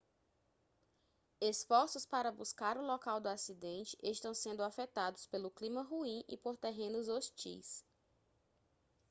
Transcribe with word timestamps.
esforços 1.39 2.07
para 2.07 2.31
buscar 2.31 2.75
o 2.75 2.81
local 2.81 3.21
do 3.21 3.27
acidente 3.29 3.95
estão 4.01 4.33
sendo 4.33 4.63
afetados 4.63 5.27
pelo 5.27 5.51
clima 5.51 5.83
ruim 5.83 6.23
e 6.27 6.35
por 6.35 6.57
terrenos 6.57 7.07
hostis 7.07 7.85